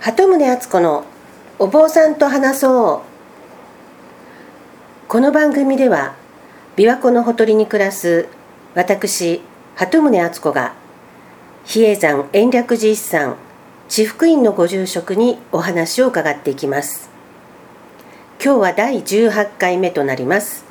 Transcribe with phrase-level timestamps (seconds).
[0.00, 1.04] 鳩宗敦子の
[1.58, 5.08] お坊さんと話そう。
[5.08, 6.14] この番組では
[6.76, 8.28] 琵琶湖のほとりに暮らす
[8.76, 9.40] 私
[9.74, 10.74] 鳩宗敦子が
[11.64, 13.36] 比叡山延暦寺一山
[13.88, 17.10] 地福院のご住職にお話を伺っていきます。
[18.42, 20.64] 今日は第18回目となります。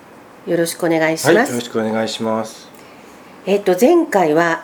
[0.47, 2.69] よろしくお願いします、はい、よろしくお願いします。
[3.45, 4.63] えっ、と前回は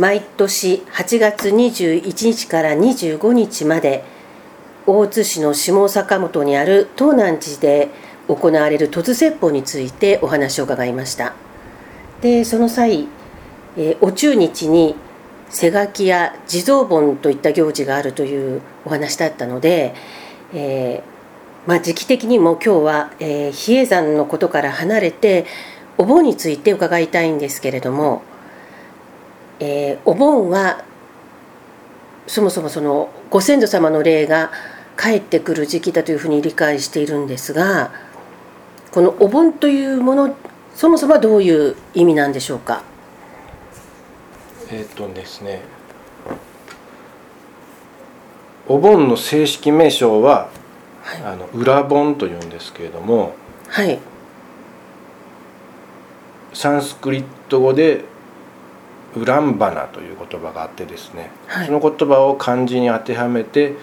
[0.00, 4.02] 毎年8月21日から25日まで
[4.86, 7.90] 大津市の下坂本にある東南寺で
[8.26, 11.34] 行われる突説法についてお話を伺いました。
[12.22, 13.08] でその際、
[13.76, 14.94] えー、お中日に
[15.50, 19.94] 背書きや地蔵盆といった行事があるというお話だったので、
[20.54, 25.44] えー、まあ、時期的にも今日は、えー、比叡山のことから離れて
[25.98, 28.22] お盆について伺いたいんですけれども
[29.60, 30.84] えー、お盆は
[32.26, 34.50] そもそもそのご先祖様の霊が
[34.98, 37.92] 帰ってくる時期だというふうに理解しているんですが
[38.90, 40.36] このお盆というもの
[40.74, 42.82] そもそもはどういう意味なんでしょうか？
[44.70, 45.62] えっ、とですね
[48.68, 50.48] お盆の正式名称は、
[51.02, 53.34] はい、あの裏盆というんですけれども、
[53.68, 53.98] はい、
[56.52, 58.04] サンスクリット語で
[59.16, 63.74] ウランバナという言葉があってですね、はい、その言葉を漢字に当てはめて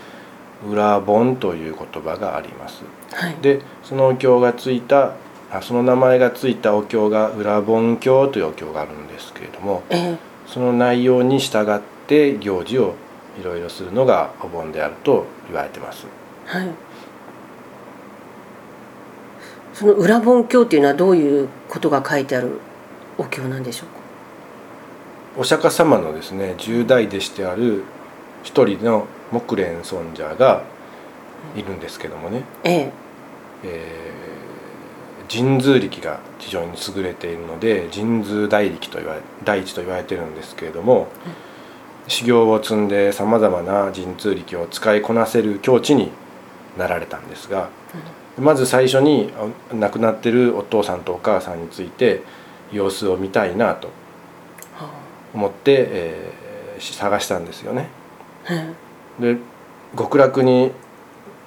[0.70, 5.14] 裏本という言葉があります、はい、でそのお経がついた
[5.52, 12.96] あその名前がついたお経が裏本経というお経があるんですけれども、えー、その内容に従って行事を
[13.40, 16.08] いろいろするのがお盆であると言われてます。
[16.46, 16.70] はい、
[19.74, 22.60] その裏本経っていうのはどういうことが書いてある
[23.18, 23.97] お経なんでしょうか？
[25.38, 27.84] お釈迦様のですね十大弟子である
[28.44, 30.64] 一人の木蓮尊者が
[31.56, 32.92] いるんですけどもね、ええ。
[33.64, 41.02] えー、神通力が非常に優れているので神通大力と言われ第一と言われてるんですけれども、
[42.06, 46.12] うん、修行を積んでさまざまな神通力を使いこなせる境地に
[46.78, 47.70] なられたんですが、
[48.38, 49.32] うん、まず最初に
[49.72, 52.24] 亡くなってるお父さんとお母さんについて
[52.72, 53.90] 様子を見たいなと
[55.38, 57.90] 思って、えー、探したんですよね。
[59.20, 59.38] で
[59.96, 60.72] 極楽に、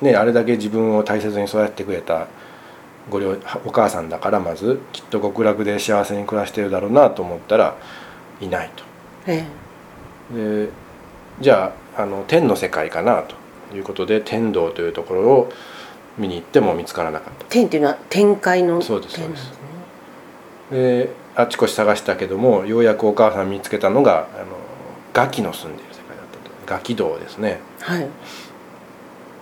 [0.00, 2.28] ね、あれだけ自分を大切に育ててくれた
[3.10, 7.76] ご両お母さんだからまずきっと極楽で幸せに暮らしてるだろうなと思ったら
[8.40, 8.84] いないと。
[9.26, 10.68] で
[11.40, 15.52] じゃああの天の世界かなということで天道というところを
[16.16, 17.44] 見に行っても見つからなかった。
[17.46, 19.52] 天っていうのは天界のそうですそうです。
[20.70, 24.46] であちこち探したけどもようやくお母さん見つけたのがあの
[25.12, 26.50] ガキの住んでいる世界だったと。
[26.66, 28.08] ガキ道ですね、はい、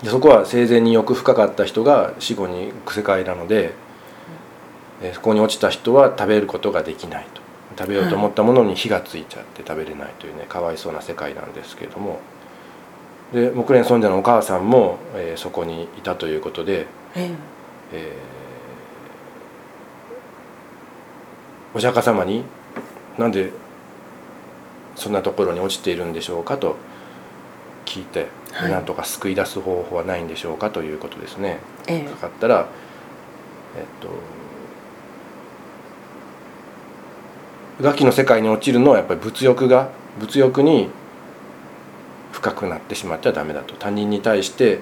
[0.03, 3.73] でそこは生前によく深かった人が死後にく世界なので、
[5.03, 7.43] うん、そこに落ちた人は食べることができないと。
[7.79, 12.21] 食べようと思ったものに火がついちゃって食べれないというねかわいそうな世界なんですけれども。
[13.33, 17.35] で木蓮尊者のお母さんも、えー、そこにいたということで、えー、
[17.93, 18.38] えー
[21.75, 22.45] お釈迦様に
[23.19, 23.51] なんで
[24.97, 26.77] そんなところに落ちているんでしょうかと
[27.85, 31.59] 聞いて、はい、なんとか救い出す方法はないんでしょうかということですね。
[31.87, 32.69] ええ、かかったら、
[33.77, 34.09] えっと、
[37.83, 40.91] ガキの世界に落ちるのはやっぱり物欲が物欲に
[42.33, 44.81] 深くなってしまっちゃダメだと他人に対して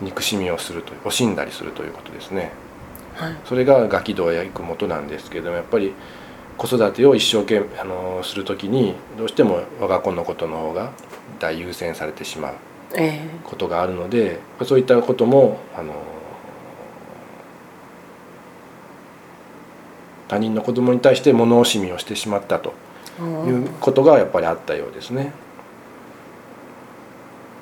[0.00, 2.50] 憎しみをすると惜しんだりするということですね。
[3.14, 5.92] はい、それがガキ道へ行く元なんですけどもやっぱり
[6.56, 10.92] 子育てを一生懸命あのする時にどうしても我が子のことの方が
[11.38, 12.54] 大優先されてしまう
[13.44, 15.94] ことがあるので、えー、そういったこともあの
[20.28, 22.72] 他人の子供に対して物惜しみをしてしまったと
[23.46, 25.32] いうことがやっぱりあったようですね。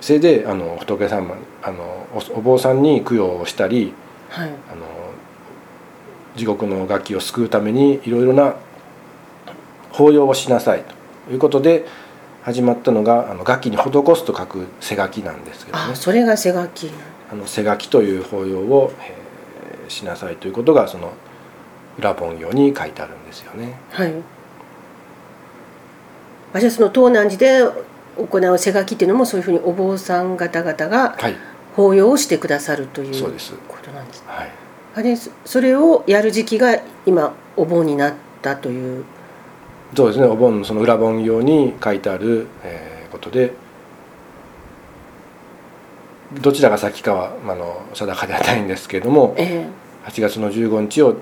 [0.00, 3.92] それであの仏様あのお坊さんに供養をしたり、
[4.28, 4.86] はい、あの
[6.36, 8.54] 地獄の楽器を救うためにいろいろな
[9.92, 10.84] 法要をしなさい
[11.26, 11.86] ということで
[12.42, 13.82] 始まったのがあの楽器に施
[14.16, 15.94] すと書く背書きなんですけどね。
[15.94, 16.90] それが背書き。
[17.30, 21.12] あの背書きという法要を、えー、しなさいということがその
[21.98, 23.78] 裏本行に書いてあるんですよね。
[23.90, 24.14] はい。
[26.54, 27.82] あじゃあその東南寺で
[28.16, 31.16] 行う背書きっていうのもそういうふうにお坊さん方々が
[31.76, 33.22] 法要をしてくださるという
[33.68, 34.26] ことなんですね。
[34.28, 34.50] はい
[34.94, 39.04] あれそれをやる時期が今お盆になったという。
[39.94, 40.26] そうですね。
[40.26, 43.52] お盆のその裏盆用に書いてある、えー、ことで
[46.40, 49.66] どちらが先かはあの定かではないんですけれどもえ
[50.04, 51.16] 8月の15日を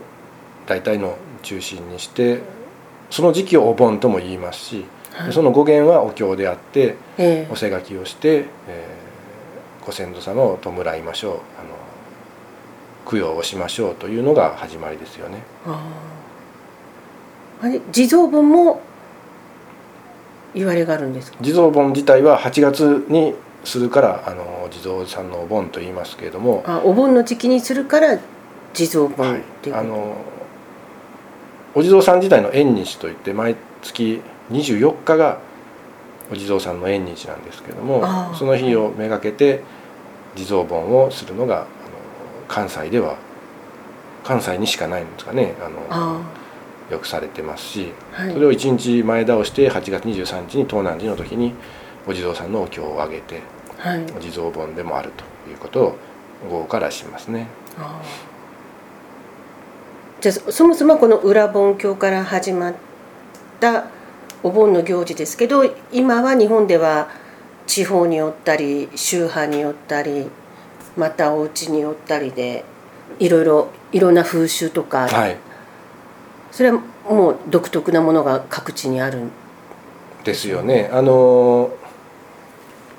[0.67, 2.43] 大体の中心にして
[3.09, 4.85] その時期をお盆とも言いますし、
[5.15, 5.33] えはい。
[5.33, 7.49] その語源はお経であってええ。
[7.51, 9.09] おせ書きをして、えー
[9.89, 11.33] ご先祖様を弔いましょう。
[11.59, 11.78] あの
[13.11, 15.43] 供養をしましょうというのが始まりですよね。
[17.61, 18.81] あれ地蔵盆も
[20.55, 21.39] 言われがあるんですか？
[21.43, 23.35] 地蔵盆自体は8月に
[23.65, 28.19] するからあの地蔵さんのお盆と言いますけれども、あお盆の時期にするから
[28.73, 30.17] 地蔵盆はいっていう、あの
[31.75, 35.39] お地蔵さん自体の縁日といって毎月24日が
[36.31, 39.63] お地蔵さんの縁日なんですけれどもその日をめがけて
[40.37, 41.67] 地蔵盆をするのが
[42.49, 43.17] 関西では
[44.25, 45.55] 関西にしかないんですかね。
[45.61, 46.21] あのあ
[46.91, 48.33] よくされてますしあはい。
[48.33, 51.55] それを1日前倒して8月23日に東南寺の時に
[52.07, 53.43] お地蔵さんのお経をあげて
[53.79, 54.03] はい。
[54.17, 55.97] お地蔵盆でもあるということを
[56.51, 57.47] 午後からしますね。
[60.21, 62.75] じゃあそそもそもこの裏盆教から始まっ
[63.61, 63.87] た
[64.43, 67.09] お盆の行事ですけど今は日本では
[67.67, 70.29] 地方によったり宗派によったり
[70.99, 72.65] またお家によったりで
[73.19, 75.37] いろいろいろんな風習とか、はい。
[76.51, 79.21] それはもう独特なものが各地にある。
[80.25, 80.91] ですよね。
[80.93, 81.71] あの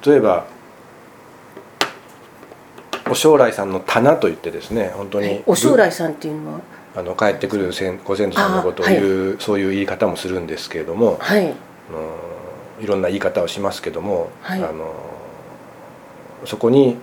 [0.06, 0.48] 例えば
[3.10, 6.62] お将来さんの棚といってですね本当にお将来さんっていうのは？
[6.96, 11.48] あの帰ってくる先ご先祖さんのことをあ言う、そういう言い方もするんですけれどもはい。
[11.48, 11.56] あの
[12.82, 14.64] いろんな言い方をしますけども、はい。
[14.64, 14.94] あの
[16.46, 16.98] そこに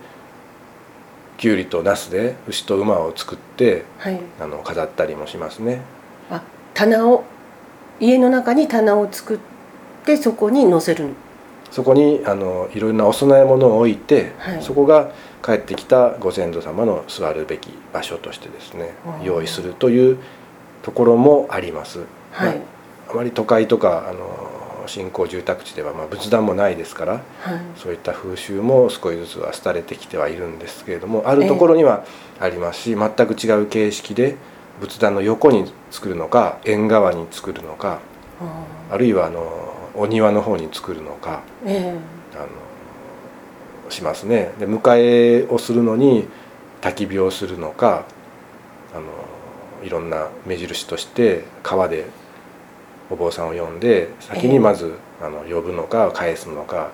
[1.37, 4.19] きゅうりとナスで牛と馬を作ってはい。
[4.39, 5.81] あの飾ったりもしますね。
[6.29, 6.41] あ
[6.73, 7.23] 棚を
[7.99, 9.39] 家の中に棚を作っ
[10.05, 11.09] てそこに載せる。
[11.71, 14.63] そこにあのいろんなお供え物を置いて、はい。
[14.63, 15.11] そこが
[15.43, 19.23] 帰ってきたご先祖様の座るべき場所としてですねあー。
[19.23, 20.17] 用意するという
[20.81, 21.99] ところもあります。
[22.31, 22.63] はい、ま
[23.09, 24.56] あ、あまり都会とかあの
[24.87, 27.23] 新興住宅地ではまあ仏壇もないですからはい。
[27.75, 32.05] そういった風習も少しずつは廃れてきてはいるんですけれどもあるところには
[32.39, 34.35] ありますし、全く違う形式で
[34.79, 37.99] 仏壇の横に作るのか縁側に作るのか
[38.39, 41.41] ああるいはあのお庭の方に作るのか。
[41.65, 41.95] ーえ。
[42.35, 42.47] あの
[43.89, 44.51] しますね。
[44.59, 46.27] で迎えをするのに
[46.81, 48.05] 焚き火をするのか
[48.93, 49.03] あの
[49.83, 52.05] いろんな目印として川で
[53.09, 56.91] お坊さんを呼んで先にまず、あの呼ぶのか返すのか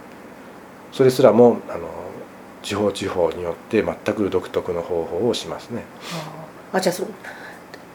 [0.91, 1.89] それすらもあの
[2.61, 5.83] 地方地方によって全く独特の方法をしますね。
[6.71, 7.09] ああじゃあその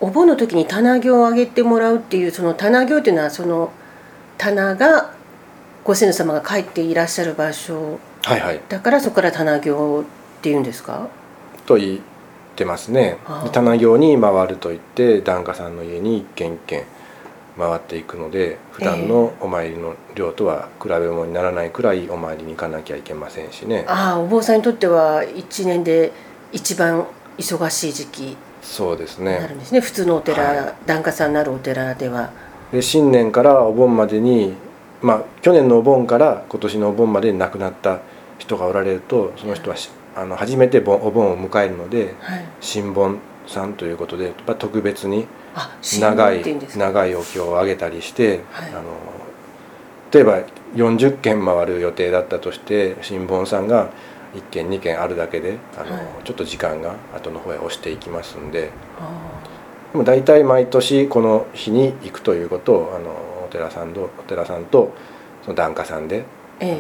[0.01, 3.71] お盆の時に棚行をあげてもらうっていうその棚行っていうのはその
[4.37, 5.15] 棚が
[5.85, 7.99] ご先祖様が帰っていらっしゃる場所。
[8.25, 8.61] はいはい。
[8.69, 10.05] だからそこから棚行っ
[10.43, 11.09] ていうんですか？
[11.67, 12.01] と言っ
[12.57, 13.17] てますね。
[13.53, 16.85] 棚行に回るといって檀家さんの家に一軒一軒
[17.59, 23.85] 回っていくので普段のお参りの量とは比べ物にならないくらいお参りに行かなきゃいけませんしね。
[23.89, 26.13] ああお坊さんにとっては一年で
[26.53, 27.07] 一番
[27.37, 29.81] 忙しい時期そうですになるねんですね。
[29.81, 30.75] 普通のお寺、はい。
[30.87, 32.31] 檀家さんなるお寺では。
[32.73, 34.55] で新年からお盆までに
[35.03, 38.01] まあ去年のお盆から今年のお盆までに亡くなった
[38.39, 42.45] 人がおられるとその人はしあの初めて盆お盆を迎えるのではい。
[42.61, 45.27] 新盆さんということでやっぱ特別に
[46.01, 46.43] 長い
[46.77, 48.71] 長いお経をあげたりして、はい。
[48.71, 48.83] あの
[50.11, 50.41] 例えば
[50.75, 53.91] 40件回る予定だったとして新聞さんが
[54.35, 56.07] 1件2件あるだけであの、はい。
[56.25, 58.71] ちょっと時間が後の方へ押していきますんで。
[58.99, 59.29] あ
[59.93, 63.11] でも大体毎年この日に行くということをあの
[63.47, 64.93] お寺さんとお寺さんと
[65.43, 66.25] その檀家さんで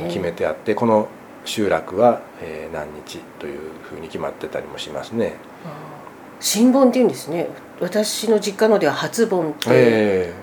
[0.08, 1.08] 決めてあって、この
[1.44, 5.36] 集落は、えー何日というふうに決まってたりもしますね。
[6.40, 7.48] 新盆っていうんですね。
[7.80, 10.34] 私の実家のでは初盆ってえ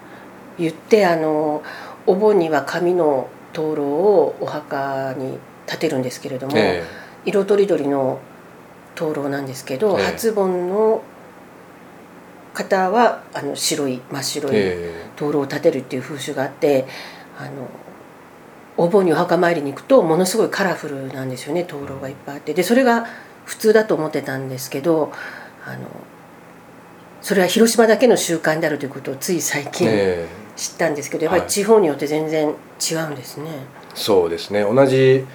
[0.57, 1.63] 言って、あの
[2.05, 6.83] お盆には紙の灯籠をお墓に立てるんですけれども、ーえ。
[7.25, 8.19] 色とりどりの
[8.95, 10.05] 灯籠なんですけど、ええ。
[10.05, 11.01] 初盆の
[12.53, 14.93] 方はあの白い真っ白ーいえ。
[15.15, 16.85] 灯籠を立てるっていう風習があって
[17.37, 17.69] あの
[18.77, 22.53] お盆にお墓参りに行くとものすごいカラフルなんですよね灯籠がいっぱいあって。
[22.53, 23.05] でそれが
[23.45, 25.11] 普通だと思ってたんですけど
[25.65, 25.79] あの
[27.21, 30.27] それは広島だけの習慣であるということをつい最ー近え。
[30.31, 31.49] ー知ったんですけどやっぱりはい。
[31.49, 32.47] 地方によって全然
[32.79, 33.49] 違うんですね。
[33.93, 34.61] そうですね。
[34.61, 35.25] 同じ、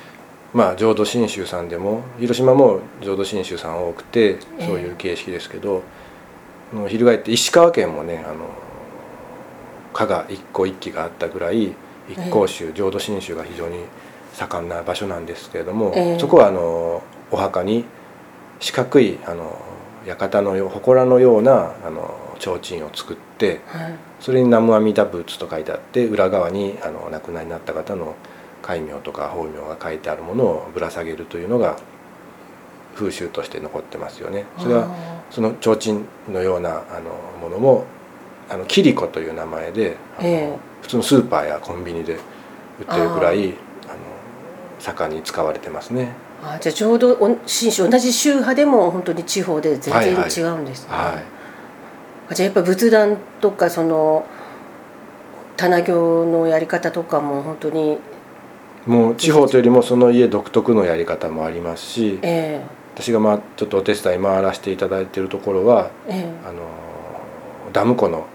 [0.55, 4.67] まあ、浄土真宗さんでも広島も浄土真宗さん多くてええ。
[4.67, 5.83] そういう形式ですけど、
[6.73, 8.47] もう翻って石川県もねあの
[9.93, 11.75] 加賀一個一揆があったぐらい
[12.09, 13.85] 一向宗、浄土真宗が非常に
[14.33, 16.19] 盛んな場所なんですけれども、ええ。
[16.19, 17.85] そこはあのお墓に
[18.59, 19.55] 四角いあの
[20.07, 23.95] 館のよう祠のようなあの提灯を作ってはい。
[24.21, 28.15] それに「南無阿弥陀仏」と書いてあって裏側にあの亡くなりになった方の
[28.63, 31.77] 戒名とか法名が書いてあるものをぶら下げるというのが
[32.95, 34.45] 風習として残ってますよね。
[34.59, 34.89] それは
[35.31, 36.03] その提灯
[36.33, 37.85] のようなあのものも
[38.49, 40.57] あのキリコという名前で、ええ。
[40.83, 42.17] 普通のスーパーやコンビニで売
[42.83, 43.55] ってるくらい
[44.81, 46.13] 盛んに使われてますね。
[46.43, 51.25] あーじゃあちょうどお新州同じ宗派でも本当に地方で全然違うんですね、はい、
[52.31, 54.27] あじゃあやっぱ仏壇とかその
[55.59, 57.99] 棚行のやり方とかも本当に
[58.87, 66.49] もう地方というよりもその家独特のやり方もありますしえ私がまあちょっとお手伝い回らせていただいているところはええ。
[66.49, 66.69] あの
[67.73, 68.27] ダム湖の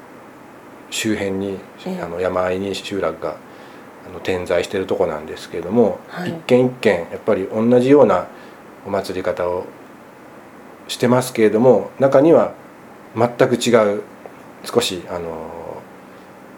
[0.91, 2.01] 周辺に、ええ。
[2.01, 3.35] あの山あいに集落が
[4.07, 8.27] あの点在しているところなんですけれども、はい一軒一軒やっぱり同じような
[8.85, 9.65] お祭り方を
[10.87, 12.53] してますけれども中には
[13.15, 14.03] 全く違う
[14.63, 15.81] 少しあの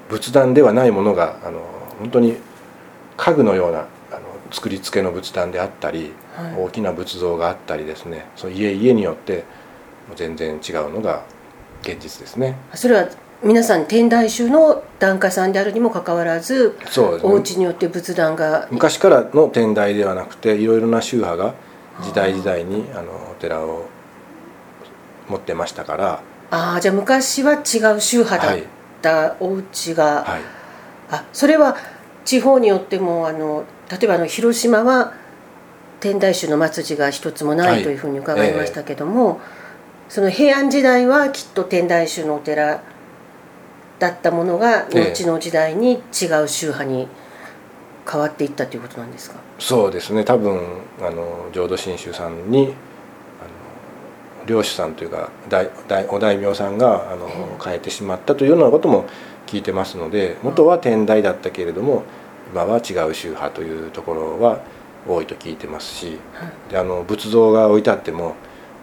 [0.10, 1.62] 仏壇ではないものがあの
[2.00, 2.38] 本当に
[3.16, 3.84] 家具のようなあ
[4.16, 9.44] の作り付けの仏壇であったり、えはい大きな仏像があったりですねそう家家によって
[10.16, 11.24] 全然違うのが
[11.82, 12.56] 現実ですね。
[12.74, 13.08] それは
[13.44, 17.32] 皆さん天台宗の檀家さんであるにもかかわらずそうですね。
[17.32, 18.68] お家によって仏壇が。
[18.72, 21.54] 昔からの天台ではなくていろいろな宗派が
[22.02, 23.86] 時代時代にあのお寺を
[25.30, 28.64] 持ってましたから、ああじゃあ昔は違う宗派だっはい。
[29.04, 30.42] たお家が、はい、
[31.12, 31.78] あそれは
[32.26, 35.14] 地方によってもあの例えばあの広島は
[36.00, 37.82] 天台宗の末寺が一つもなはい。
[37.82, 39.40] いというふうに伺いましたけども、
[40.10, 42.82] その平安時代はきっと天台宗のお寺
[44.00, 45.12] だったものがええ。
[45.12, 47.08] 後の時代に違う宗派に
[48.10, 49.38] 変わっていったということなんですか？
[49.60, 50.24] そうですね。
[50.24, 50.62] 多分
[51.02, 52.74] あの浄土真宗さんに
[53.42, 57.28] あの領主さんというか大大お大名さんがあの
[57.64, 59.06] 変えてしまったというようなことも
[59.46, 62.04] 聞いてますので元は天台だったけれども
[62.54, 64.62] 今は違う宗派というところは
[65.08, 68.36] 多いと聞いてますしはいであの仏像が置いてあっても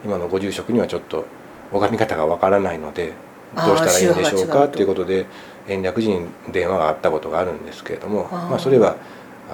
[0.05, 1.25] 今のご住職にはちょっと
[1.73, 3.13] 拝み方がわからないので
[3.55, 4.69] どうしたらいいんでしょうか？
[4.69, 4.81] と。
[4.81, 5.27] いうことで
[5.69, 8.91] 延暦寺に電話があったことがあるんですけれどもまあ、それは
[9.51, 9.53] あ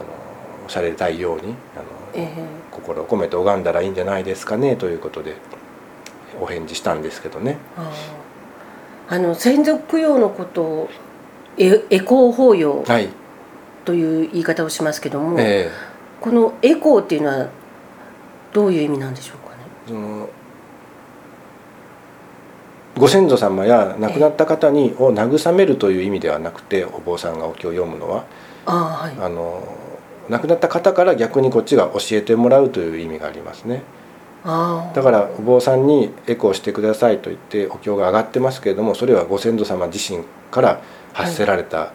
[0.62, 2.44] のされたいようにあの、ええ。
[2.70, 5.34] 心を込めて拝んだらいいんじゃないですかねということで
[6.40, 7.58] お返事したんですけどね。
[9.08, 10.90] あの先祖供養のことを
[11.58, 13.08] えエコー法要はい、
[13.84, 15.68] という言い方をしますけども、え
[16.20, 17.48] このエコーっていうのは
[18.52, 19.62] どういう意味なんでしょうかね？
[19.86, 20.28] ーその
[23.00, 28.24] ご先祖様や亡くなった方にを慰めるという意味ではなくてお坊さんがお経を読むのは
[28.66, 29.16] ああはい。
[29.18, 29.66] あの
[30.28, 33.82] 亡くなった方から逆にこっちが教えてもらうという意味がありますね。
[34.44, 40.80] だからお坊さんにエコーしてくださいと言ってお経が上がってますけれどもそれはご先祖様自身から
[41.12, 41.92] 発せられた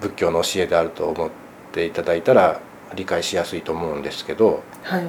[0.00, 1.30] 仏教の教えであると思っ
[1.72, 2.60] ていただいたら
[2.96, 5.06] 理解しやすいと思うんですけどはい。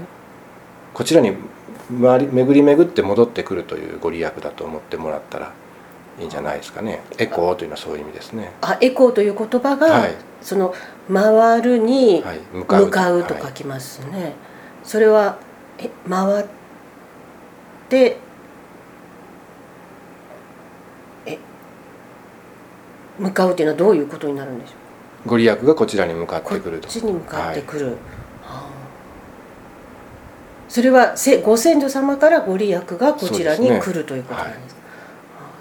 [0.93, 1.35] こちらに
[1.89, 5.51] 巡り巡って戻ってくるというご利益だと思ってもらったら
[6.19, 7.01] いいんじゃないですかね。
[7.17, 8.51] エコーというのはそういう意味ですね。
[8.61, 10.15] あエコーという言葉が、はい。
[10.41, 10.73] その
[11.11, 12.39] 回るにはい。
[12.53, 14.33] 向向かうと書きますね、
[14.83, 15.37] それは
[15.79, 16.45] え回っ
[17.89, 18.17] て
[21.25, 21.39] え
[23.19, 24.73] 向かうっていうのはどういうことになるんでしょ
[25.25, 25.29] う？
[25.29, 26.87] ご利益がこちらに向かっこてくると。
[26.87, 27.95] っちに向かってくる、はあ
[30.73, 34.81] それはせご先祖様からご利益がこちらに来るということなんですか？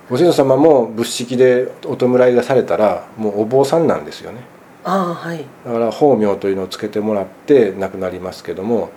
[0.09, 4.41] ご先祖様も仏式でお弔いがされたらもうお坊さんなんですよね。
[4.85, 5.45] ああはい。
[5.67, 8.89] だから法名というのをつけてもらって亡くなりますけども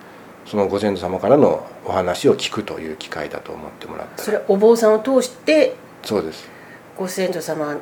[0.45, 4.23] そのご先祖様からのお話を聞くという機会だと思ってもらったら。
[4.23, 6.47] それはお坊さんを通してそうです。
[6.95, 7.77] ご先祖様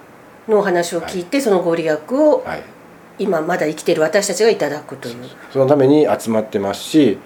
[0.47, 2.63] のお話を聞いて、そのご利益をはい。
[3.19, 5.15] 今まだ生きている私たちがいただくという。
[5.51, 7.19] そのために集まってますし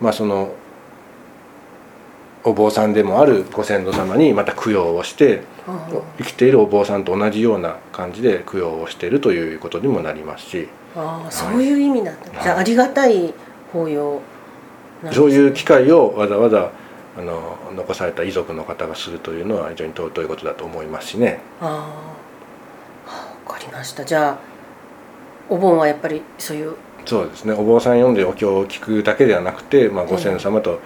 [0.00, 0.54] まあその
[2.44, 10.68] お坊さんでもあるご先祖様にまた供養をしてあ生きているお坊さんと同じような感じで供養をしているということにもなりますし。
[10.96, 13.34] あそういう意味なんだ、じゃあありがたい
[13.72, 14.20] 法要
[15.02, 16.70] なんですそういう機会をわざわざ
[17.16, 21.40] あの残された遺族の方がするというのは非常に尊いことだと思いますしね。
[21.60, 21.84] ああは
[23.46, 23.50] あ。
[23.50, 24.04] わかりました。
[24.04, 24.38] じゃあ
[25.48, 27.52] お盆はやっぱりそういうそうですね。
[27.52, 30.80] お坊さん読んでお経を聞くだけではなくて、まあ、ご先祖様と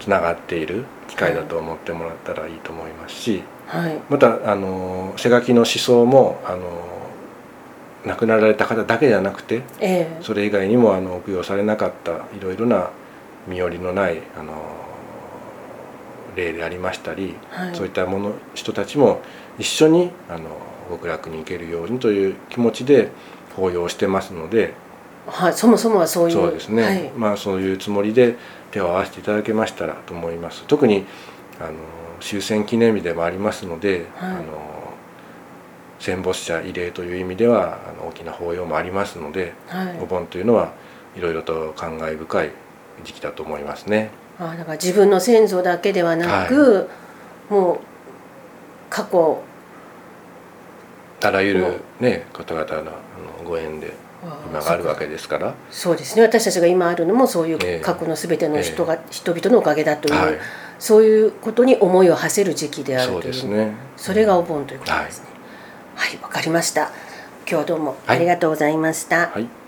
[0.00, 4.00] つながっている機会だと思ってもらったらいいと思いますしはい。
[4.08, 6.60] またあの背書きの思想もあの
[8.06, 10.18] 亡くなられた方だけじゃなくてええ。
[10.22, 12.90] それ以外にもあの供養されなかったいろいろな
[13.46, 14.54] 身寄りのないあの
[16.34, 17.74] 例でありましたり、はい。
[17.74, 19.20] そういったもの人たちも
[19.58, 20.48] 一緒にあの
[20.88, 23.10] 極楽に行けるようにという気持ちで
[23.54, 24.74] 法要してますので
[25.26, 27.10] はい、そもそもはそういうそうですね、はい。
[27.16, 28.36] まあそういうつもりで
[28.70, 30.64] 手を合わせていただけましたらと思います。
[30.66, 31.04] 特に
[31.60, 31.72] あの
[32.20, 34.30] 終戦記念日でもありますので、はい。
[34.30, 34.70] あの
[35.98, 39.98] 戦没者慰霊という意味ではあの大きな法要もありますので、はい。
[40.00, 40.72] お盆というのは
[41.16, 42.50] いろいろと感慨深い
[43.04, 44.10] 時期だと思いますね。
[44.38, 46.88] あだから自分の先祖だけではなく、
[47.50, 47.78] もう
[48.88, 49.42] 過去
[51.22, 52.92] あらゆる、ね、方々のあの
[53.44, 55.54] ご縁で今があるわけですから。
[55.70, 56.22] そうですね。
[56.22, 57.76] 私たちが今あるのもそういええ。
[57.78, 60.38] う過去の全ての人が、人々のおかげだという、はい。
[60.78, 63.72] そういうことに思いを馳せる時期であるとそいううですね。
[63.96, 65.26] それがお盆ということですね。
[65.94, 66.18] はい。
[66.22, 66.90] わ、かりました。
[67.50, 69.59] 今日はどうもはいありがとうございました、はい